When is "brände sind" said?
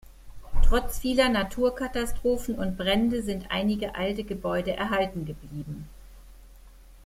2.75-3.51